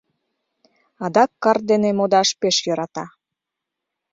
Адак 1.05 1.31
карт 1.43 1.63
дене 1.71 1.89
модаш 1.97 2.29
пеш 2.41 2.57
йӧрата. 2.65 3.05